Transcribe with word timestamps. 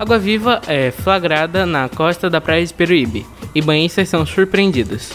Água 0.00 0.18
Viva 0.18 0.62
é 0.66 0.90
flagrada 0.90 1.66
na 1.66 1.86
costa 1.86 2.30
da 2.30 2.40
praia 2.40 2.64
de 2.64 2.72
Peruíbe 2.72 3.26
e 3.54 3.60
banhistas 3.60 4.08
são 4.08 4.24
surpreendidos. 4.24 5.10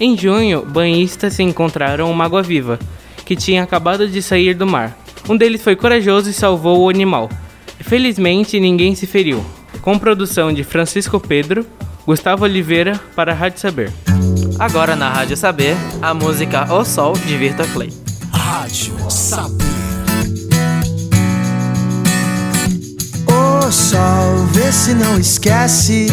Em 0.00 0.16
junho, 0.16 0.64
banhistas 0.64 1.38
encontraram 1.38 2.10
uma 2.10 2.24
água-viva 2.24 2.78
que 3.26 3.36
tinha 3.36 3.62
acabado 3.62 4.08
de 4.08 4.22
sair 4.22 4.54
do 4.54 4.66
mar. 4.66 4.96
Um 5.28 5.36
deles 5.36 5.62
foi 5.62 5.76
corajoso 5.76 6.30
e 6.30 6.32
salvou 6.32 6.80
o 6.80 6.88
animal. 6.88 7.28
Felizmente, 7.80 8.58
ninguém 8.58 8.94
se 8.94 9.06
feriu. 9.06 9.44
Com 9.82 9.98
produção 9.98 10.50
de 10.50 10.64
Francisco 10.64 11.20
Pedro, 11.20 11.66
Gustavo 12.06 12.44
Oliveira 12.44 12.98
para 13.14 13.32
a 13.32 13.34
Rádio 13.34 13.60
Saber. 13.60 13.92
Agora 14.58 14.96
na 14.96 15.10
Rádio 15.10 15.36
Saber, 15.36 15.76
a 16.00 16.14
música 16.14 16.72
O 16.72 16.86
Sol 16.86 17.12
de 17.12 17.36
Virtua 17.36 17.66
Clay. 17.66 17.92
Rádio 18.32 18.94
Saber. 19.10 19.71
O 23.72 23.74
sol, 23.74 24.46
vê 24.52 24.70
se 24.70 24.92
não 24.92 25.18
esquece 25.18 26.06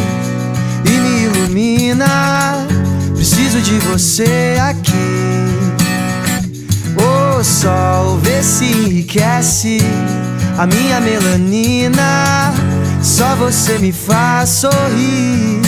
e 0.86 0.90
me 0.90 1.24
ilumina. 1.24 2.66
Preciso 3.14 3.60
de 3.60 3.78
você 3.80 4.56
aqui. 4.62 4.94
O 6.96 7.44
sol, 7.44 8.18
vê 8.24 8.42
se 8.42 8.64
enriquece 8.64 9.80
a 10.58 10.66
minha 10.66 11.02
melanina. 11.02 12.54
Só 13.04 13.36
você 13.36 13.78
me 13.78 13.92
faz 13.92 14.48
sorrir. 14.52 15.60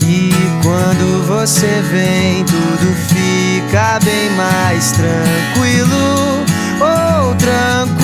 E 0.00 0.32
quando 0.62 1.28
você 1.28 1.82
vem, 1.92 2.46
tudo 2.46 2.96
fica 3.08 3.98
bem 4.02 4.30
mais 4.38 4.92
tranquilo. 4.92 6.46
Oh, 6.80 7.34
tranquilo. 7.34 8.03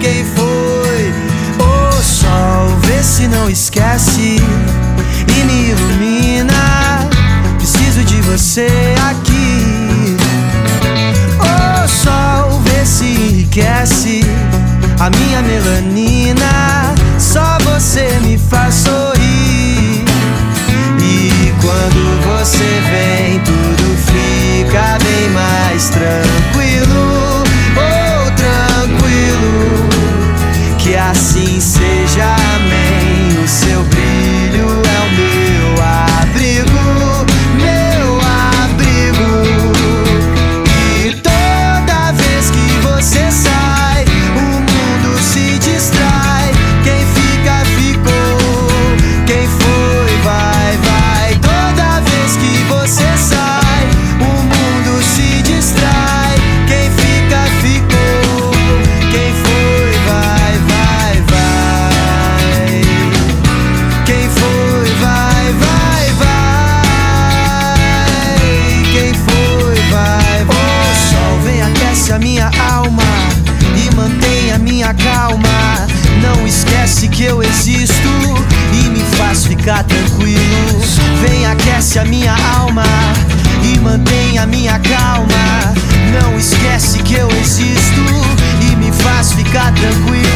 Quem 0.00 0.24
foi? 0.24 1.12
O 1.58 2.02
sol, 2.02 2.78
vê 2.82 3.02
se 3.02 3.26
não 3.28 3.50
esquece 3.50 4.36
e 5.28 5.44
me 5.44 5.70
ilumina. 5.70 7.08
Preciso 7.58 8.02
de 8.04 8.20
você 8.22 8.68
aqui. 9.10 10.16
O 11.38 11.88
sol, 11.88 12.60
vê 12.64 12.86
se 12.86 13.04
enriquece 13.04 14.24
a 14.98 15.10
minha 15.10 15.42
melanina. 15.42 16.94
Só 17.18 17.58
você 17.64 18.18
me 18.22 18.38
faz 18.38 18.74
sorrir. 18.76 19.19
Você 22.60 22.80
vem, 22.90 23.19
faz 89.50 89.70
ficar 89.70 89.74
tranquilo. 89.74 90.29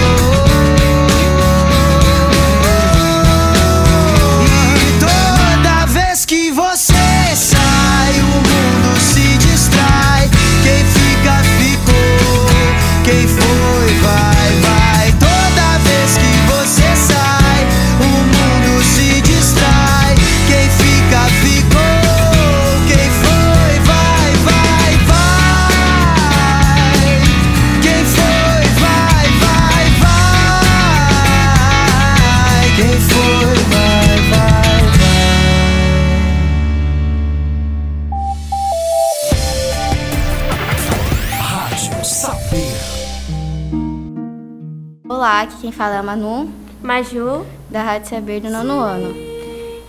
Olá, 45.24 45.40
aqui 45.40 45.56
quem 45.62 45.72
fala 45.72 45.94
é 45.94 45.98
a 46.00 46.02
Manu, 46.02 46.52
Maju, 46.82 47.46
da 47.70 47.82
Rádio 47.82 48.10
Saber 48.10 48.40
do 48.40 48.50
nono 48.50 48.78
ano. 48.78 49.14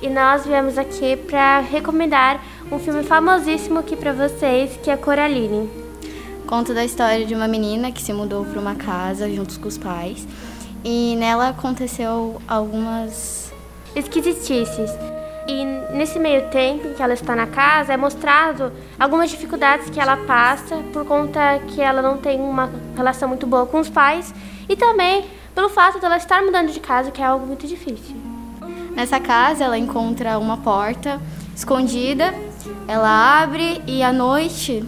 e 0.01 0.09
nós 0.09 0.45
viemos 0.45 0.77
aqui 0.77 1.17
para 1.17 1.59
recomendar 1.59 2.41
um 2.71 2.79
filme 2.79 3.03
famosíssimo 3.03 3.79
aqui 3.79 3.97
para 3.97 4.13
vocês, 4.13 4.79
que 4.81 4.89
é 4.89 4.95
Coraline. 4.95 5.69
Conto 6.47 6.73
da 6.73 6.85
história 6.85 7.25
de 7.25 7.35
uma 7.35 7.49
menina 7.49 7.91
que 7.91 8.01
se 8.01 8.13
mudou 8.13 8.45
para 8.45 8.61
uma 8.61 8.75
casa 8.75 9.29
juntos 9.29 9.57
com 9.57 9.67
os 9.67 9.77
pais 9.77 10.25
e 10.85 11.17
nela 11.17 11.49
aconteceu 11.49 12.41
algumas. 12.47 13.51
Esquisitices. 13.93 14.89
E 15.49 15.65
nesse 15.93 16.17
meio 16.17 16.49
tempo 16.49 16.87
em 16.87 16.93
que 16.93 17.03
ela 17.03 17.13
está 17.13 17.35
na 17.35 17.45
casa, 17.45 17.91
é 17.91 17.97
mostrado 17.97 18.71
algumas 18.97 19.29
dificuldades 19.29 19.89
que 19.89 19.99
ela 19.99 20.15
passa 20.15 20.77
por 20.93 21.03
conta 21.03 21.59
que 21.67 21.81
ela 21.81 22.01
não 22.01 22.17
tem 22.17 22.39
uma 22.39 22.71
relação 22.95 23.27
muito 23.27 23.45
boa 23.45 23.65
com 23.65 23.81
os 23.81 23.89
pais 23.89 24.33
e 24.67 24.75
também 24.75 25.25
pelo 25.53 25.69
fato 25.69 25.99
dela 25.99 26.17
estar 26.17 26.41
mudando 26.41 26.71
de 26.71 26.79
casa, 26.79 27.11
que 27.11 27.21
é 27.21 27.25
algo 27.25 27.45
muito 27.45 27.65
difícil. 27.65 28.15
Nessa 28.91 29.19
casa 29.19 29.63
ela 29.63 29.77
encontra 29.77 30.37
uma 30.39 30.57
porta 30.57 31.21
escondida, 31.55 32.33
ela 32.87 33.41
abre 33.41 33.81
e 33.87 34.03
à 34.03 34.11
noite 34.11 34.83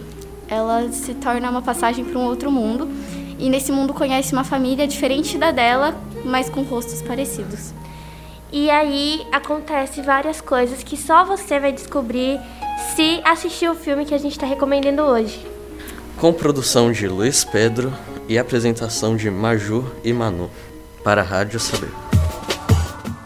ela 0.48 0.90
se 0.90 1.14
torna 1.14 1.50
uma 1.50 1.62
passagem 1.62 2.04
para 2.04 2.18
um 2.18 2.24
outro 2.24 2.50
mundo 2.50 2.88
e 3.38 3.48
nesse 3.48 3.70
mundo 3.70 3.94
conhece 3.94 4.32
uma 4.32 4.44
família 4.44 4.86
diferente 4.86 5.38
da 5.38 5.50
dela, 5.50 5.94
mas 6.24 6.48
com 6.48 6.62
rostos 6.62 7.02
parecidos. 7.02 7.72
E 8.50 8.70
aí 8.70 9.26
acontece 9.30 10.00
várias 10.00 10.40
coisas 10.40 10.82
que 10.82 10.96
só 10.96 11.24
você 11.24 11.60
vai 11.60 11.70
descobrir 11.70 12.40
se 12.94 13.20
assistir 13.24 13.70
o 13.70 13.74
filme 13.74 14.06
que 14.06 14.14
a 14.14 14.18
gente 14.18 14.32
está 14.32 14.46
recomendando 14.46 15.02
hoje. 15.02 15.46
Com 16.18 16.32
produção 16.32 16.90
de 16.90 17.06
Luiz 17.06 17.44
Pedro 17.44 17.92
e 18.28 18.38
apresentação 18.38 19.16
de 19.16 19.30
Maju 19.30 19.90
e 20.04 20.12
Manu. 20.12 20.50
Para 21.02 21.22
a 21.22 21.24
Rádio 21.24 21.58
Saber. 21.58 21.90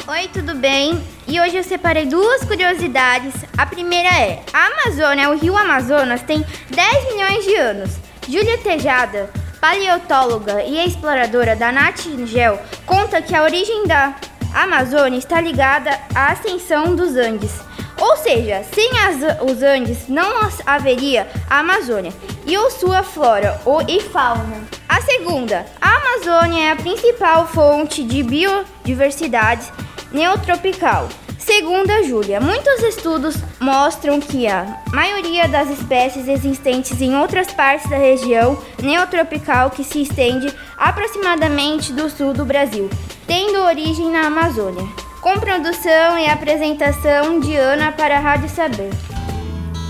Oi, 0.07 0.29
tudo 0.33 0.55
bem? 0.55 1.03
e 1.33 1.41
hoje 1.41 1.57
eu 1.57 1.65
separei 1.65 2.05
duas 2.05 2.45
curiosidades. 2.45 3.33
A 3.57 3.65
primeira 3.65 4.09
é: 4.09 4.43
a 4.53 4.67
Amazônia, 4.67 5.31
o 5.31 5.35
rio 5.35 5.57
Amazonas, 5.57 6.21
tem 6.21 6.45
10 6.69 7.15
milhões 7.15 7.45
de 7.45 7.55
anos. 7.55 7.91
Júlia 8.29 8.59
Tejada, 8.59 9.31
paleontóloga 9.59 10.63
e 10.63 10.87
exploradora 10.87 11.57
da 11.57 11.73
Natingel, 11.73 12.61
conta 12.85 13.23
que 13.23 13.35
a 13.35 13.43
origem 13.43 13.87
da 13.87 14.15
Amazônia 14.53 15.19
está 15.19 15.41
ligada 15.41 15.99
à 16.15 16.33
ascensão 16.33 16.95
dos 16.95 17.17
Andes. 17.17 17.53
Ou 17.99 18.17
seja, 18.19 18.63
sem 18.75 18.91
as, 18.99 19.41
os 19.41 19.63
Andes 19.63 20.07
não 20.09 20.35
haveria 20.67 21.27
a 21.49 21.61
Amazônia 21.61 22.13
e 22.47 22.59
ou 22.59 22.71
sua 22.71 23.03
flora 23.03 23.59
ou, 23.65 23.81
e 23.89 24.01
fauna. 24.01 24.82
A 24.93 25.01
segunda, 25.01 25.65
a 25.81 25.97
Amazônia 25.97 26.65
é 26.65 26.71
a 26.71 26.77
principal 26.77 27.49
fonte 27.49 28.05
de 28.05 28.23
biodiversidade 28.23 29.73
neotropical. 30.13 31.09
Segundo 31.39 31.91
a 31.91 32.03
Júlia, 32.03 32.39
muitos 32.39 32.83
estudos 32.83 33.35
mostram 33.59 34.21
que 34.21 34.47
a 34.47 34.83
maioria 34.93 35.49
das 35.49 35.71
espécies 35.71 36.29
existentes 36.29 37.01
em 37.01 37.17
outras 37.17 37.51
partes 37.53 37.89
da 37.89 37.97
região 37.97 38.63
neotropical 38.83 39.71
que 39.71 39.83
se 39.83 40.03
estende 40.03 40.55
aproximadamente 40.77 41.91
do 41.91 42.11
sul 42.11 42.35
do 42.35 42.45
Brasil, 42.45 42.91
tendo 43.27 43.61
origem 43.61 44.11
na 44.11 44.27
Amazônia. 44.27 44.87
Com 45.23 45.41
produção 45.41 46.19
e 46.19 46.29
apresentação 46.29 47.41
de 47.41 47.57
Ana 47.57 47.93
para 47.93 48.19
a 48.19 48.21
Rádio 48.21 48.51
Saber. 48.51 48.91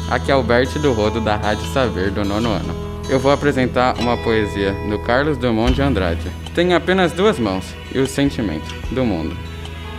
Aqui 0.08 0.30
é 0.30 0.34
Alberto 0.34 0.78
do 0.78 0.92
Rodo 0.92 1.20
da 1.20 1.34
Rádio 1.34 1.66
Saber 1.72 2.12
do 2.12 2.24
nono 2.24 2.52
ano. 2.52 2.81
Eu 3.08 3.18
vou 3.18 3.32
apresentar 3.32 3.98
uma 3.98 4.16
poesia 4.16 4.72
do 4.88 4.98
Carlos 5.00 5.36
Drummond 5.36 5.74
de 5.74 5.82
Andrade. 5.82 6.30
Tenho 6.54 6.76
apenas 6.76 7.12
duas 7.12 7.38
mãos 7.38 7.64
e 7.94 7.98
o 7.98 8.06
sentimento 8.06 8.72
do 8.94 9.04
mundo 9.04 9.36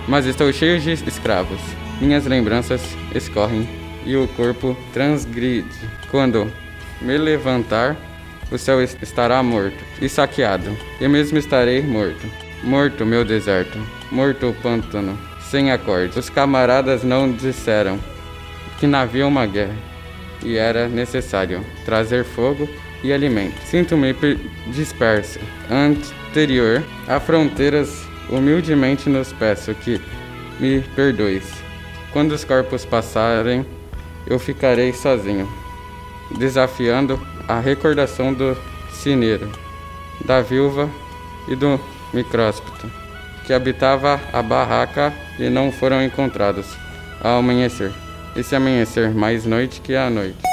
mas 0.07 0.25
estou 0.25 0.51
cheio 0.51 0.79
de 0.79 0.91
escravos. 0.91 1.59
Minhas 2.01 2.25
lembranças 2.25 2.81
escorrem 3.13 3.67
e 4.05 4.15
o 4.15 4.27
corpo 4.29 4.75
transgride. 4.91 5.69
Quando 6.11 6.51
me 7.01 7.17
levantar, 7.17 7.95
o 8.51 8.57
céu 8.57 8.81
estará 8.81 9.41
morto 9.41 9.83
e 10.01 10.09
saqueado. 10.09 10.75
Eu 10.99 11.09
mesmo 11.09 11.37
estarei 11.37 11.81
morto. 11.81 12.27
Morto, 12.63 13.05
meu 13.05 13.23
deserto. 13.23 13.79
Morto 14.11 14.49
o 14.49 14.53
pântano, 14.53 15.17
sem 15.49 15.71
acorde. 15.71 16.19
Os 16.19 16.29
camaradas 16.29 17.03
não 17.03 17.31
disseram 17.31 17.99
que 18.79 18.85
havia 18.85 19.25
uma 19.25 19.45
guerra 19.45 19.75
e 20.43 20.57
era 20.57 20.89
necessário 20.89 21.65
trazer 21.85 22.25
fogo 22.25 22.67
e 23.03 23.11
alimento. 23.11 23.59
Sinto-me 23.65 24.15
disperso. 24.67 25.39
Anterior 25.69 26.83
a 27.07 27.19
fronteiras 27.19 28.13
Humildemente 28.29 29.09
nos 29.09 29.33
peço 29.33 29.73
que 29.75 30.01
me 30.59 30.81
perdoes. 30.95 31.43
Quando 32.11 32.31
os 32.31 32.43
corpos 32.43 32.85
passarem, 32.85 33.65
eu 34.25 34.39
ficarei 34.39 34.93
sozinho, 34.93 35.47
desafiando 36.37 37.19
a 37.47 37.59
recordação 37.59 38.33
do 38.33 38.57
cineiro, 38.91 39.51
da 40.25 40.41
viúva 40.41 40.89
e 41.47 41.55
do 41.55 41.79
micróspito, 42.13 42.89
que 43.45 43.53
habitava 43.53 44.19
a 44.31 44.41
barraca 44.41 45.13
e 45.37 45.49
não 45.49 45.71
foram 45.71 46.01
encontrados 46.01 46.77
ao 47.21 47.39
amanhecer. 47.39 47.91
Esse 48.35 48.55
amanhecer 48.55 49.13
mais 49.13 49.45
noite 49.45 49.81
que 49.81 49.95
a 49.95 50.09
noite. 50.09 50.52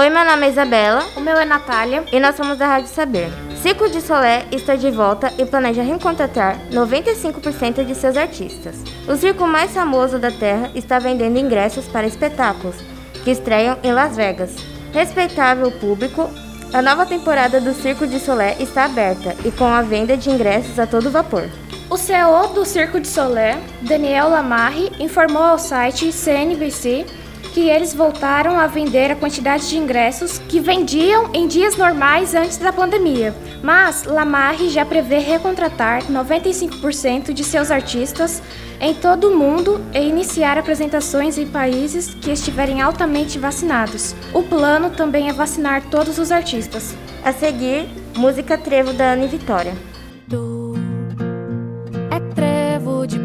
Oi, 0.00 0.08
meu 0.08 0.24
nome 0.24 0.46
é 0.46 0.48
Isabela. 0.48 1.04
O 1.14 1.20
meu 1.20 1.36
é 1.36 1.44
Natália. 1.44 2.02
E 2.10 2.18
nós 2.18 2.34
somos 2.34 2.56
da 2.56 2.66
Rádio 2.66 2.88
Saber. 2.88 3.28
Circo 3.60 3.86
de 3.86 4.00
Solé 4.00 4.46
está 4.50 4.74
de 4.74 4.90
volta 4.90 5.30
e 5.36 5.44
planeja 5.44 5.82
recontratar 5.82 6.58
95% 6.70 7.84
de 7.84 7.94
seus 7.94 8.16
artistas. 8.16 8.76
O 9.06 9.14
circo 9.14 9.46
mais 9.46 9.72
famoso 9.72 10.18
da 10.18 10.30
Terra 10.30 10.70
está 10.74 10.98
vendendo 10.98 11.38
ingressos 11.38 11.86
para 11.86 12.06
espetáculos 12.06 12.76
que 13.22 13.30
estreiam 13.30 13.76
em 13.82 13.92
Las 13.92 14.16
Vegas. 14.16 14.56
Respeitável 14.90 15.70
público, 15.70 16.30
a 16.72 16.80
nova 16.80 17.04
temporada 17.04 17.60
do 17.60 17.74
Circo 17.74 18.06
de 18.06 18.18
Solé 18.20 18.56
está 18.58 18.86
aberta 18.86 19.36
e 19.44 19.50
com 19.50 19.66
a 19.66 19.82
venda 19.82 20.16
de 20.16 20.30
ingressos 20.30 20.78
a 20.78 20.86
todo 20.86 21.10
vapor. 21.10 21.46
O 21.90 21.98
CEO 21.98 22.54
do 22.54 22.64
Circo 22.64 22.98
de 22.98 23.08
Solé, 23.08 23.58
Daniel 23.82 24.30
Lamarre, 24.30 24.90
informou 24.98 25.42
ao 25.42 25.58
site 25.58 26.10
CNBC 26.10 27.04
que 27.52 27.68
eles 27.68 27.94
voltaram 27.94 28.58
a 28.58 28.66
vender 28.66 29.10
a 29.10 29.16
quantidade 29.16 29.68
de 29.68 29.76
ingressos 29.76 30.38
que 30.38 30.60
vendiam 30.60 31.30
em 31.34 31.46
dias 31.46 31.76
normais 31.76 32.34
antes 32.34 32.56
da 32.56 32.72
pandemia. 32.72 33.34
Mas 33.62 34.04
Lamarre 34.04 34.68
já 34.68 34.84
prevê 34.84 35.18
recontratar 35.18 36.02
95% 36.04 37.32
de 37.32 37.44
seus 37.44 37.70
artistas 37.70 38.42
em 38.80 38.94
todo 38.94 39.28
o 39.28 39.36
mundo 39.36 39.84
e 39.92 40.00
iniciar 40.00 40.56
apresentações 40.56 41.36
em 41.36 41.46
países 41.46 42.14
que 42.14 42.30
estiverem 42.30 42.80
altamente 42.80 43.38
vacinados. 43.38 44.14
O 44.32 44.42
plano 44.42 44.90
também 44.90 45.28
é 45.28 45.32
vacinar 45.32 45.82
todos 45.90 46.18
os 46.18 46.32
artistas. 46.32 46.94
A 47.22 47.32
seguir, 47.32 47.86
música 48.16 48.56
Trevo 48.56 48.92
da 48.92 49.12
Ana 49.12 49.26
Vitória. 49.26 49.89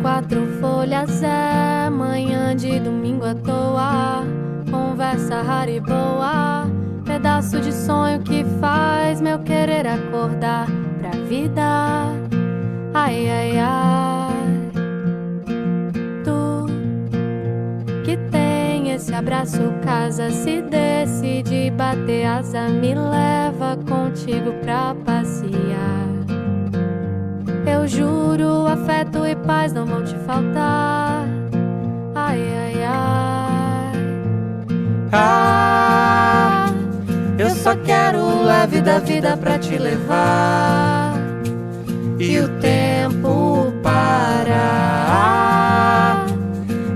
Quatro 0.05 0.45
folhas, 0.61 1.23
é 1.23 1.89
manhã 1.89 2.55
de 2.55 2.79
domingo 2.79 3.25
à 3.25 3.33
toa 3.33 4.23
conversa 4.69 5.41
rara 5.41 5.71
e 5.71 5.79
boa. 5.79 6.67
Pedaço 7.03 7.59
de 7.59 7.73
sonho 7.73 8.21
que 8.21 8.45
faz 8.61 9.19
meu 9.19 9.39
querer 9.39 9.87
acordar 9.87 10.67
pra 10.99 11.09
vida. 11.27 12.05
Ai, 12.93 13.29
ai, 13.31 13.57
ai. 13.57 14.71
Tu 16.23 16.67
que 18.03 18.15
tem 18.29 18.91
esse 18.91 19.11
abraço, 19.11 19.73
casa, 19.83 20.29
se 20.29 20.61
decide 20.61 21.71
bater 21.71 22.25
asa, 22.25 22.69
me 22.69 22.93
leva 22.93 23.75
contigo 23.89 24.53
pra 24.61 24.93
passear. 25.03 25.25
Eu 27.67 27.88
juro, 27.88 28.67
afeto 28.67 29.25
e 29.25 29.35
paz 29.35 29.73
não 29.73 29.85
vão 29.85 30.03
te 30.03 30.15
faltar. 30.19 31.25
Ai, 32.13 32.41
ai, 32.57 32.83
ai. 32.83 33.15
Eu 37.38 37.50
só 37.50 37.75
quero 37.75 38.44
leve 38.44 38.81
da 38.81 39.00
vida 39.00 39.35
pra 39.35 39.59
te 39.59 39.77
levar 39.77 41.13
e 42.19 42.39
o 42.39 42.48
tempo 42.60 43.74
parar. 43.84 44.65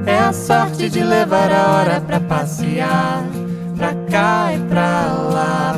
É 0.06 0.18
a 0.18 0.32
sorte 0.34 0.90
de 0.90 1.04
levar 1.04 1.52
a 1.52 1.72
hora 1.72 2.00
pra 2.02 2.20
passear, 2.20 3.24
pra 3.78 3.94
cá 4.10 4.54
e 4.54 4.60
pra 4.70 5.14
lá, 5.32 5.69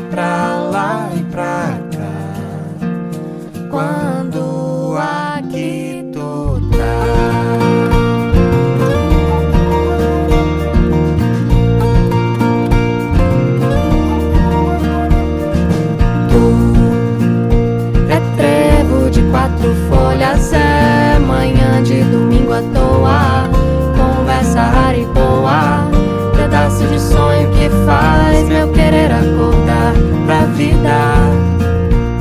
folhas 19.89 20.51
é 20.53 21.19
manhã 21.19 21.81
de 21.83 22.03
domingo 22.03 22.53
à 22.53 22.61
toa, 22.73 23.50
conversa 23.95 24.61
rara 24.61 24.97
e 24.97 25.05
boa, 25.05 25.88
pedaço 26.35 26.85
de 26.88 27.00
sonho 27.00 27.50
que 27.51 27.69
faz 27.85 28.47
meu 28.47 28.67
querer 28.71 29.11
acordar 29.11 29.93
pra 30.25 30.45
vida. 30.55 30.97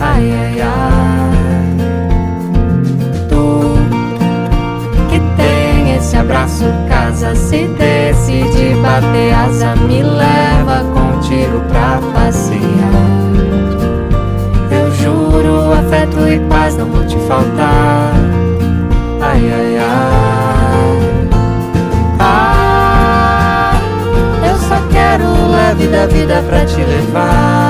Ai 0.01 0.33
ai 0.33 0.61
ai, 0.61 1.77
tu 3.29 3.75
que 5.09 5.21
tem 5.37 5.97
esse 5.97 6.17
abraço, 6.17 6.65
casa 6.89 7.35
se 7.35 7.67
decide 7.67 8.60
e 16.33 16.41
paz 16.49 16.77
não 16.77 16.87
vão 16.87 17.07
te 17.07 17.17
faltar. 17.27 18.13
Ai, 19.21 19.53
ai, 19.53 19.79
ai. 19.79 21.29
Ah, 22.19 23.73
eu 24.49 24.57
só 24.59 24.81
quero 24.91 25.25
leve 25.51 25.89
da 25.89 26.07
vida 26.07 26.43
pra 26.49 26.65
te 26.65 26.83
levar. 26.83 27.70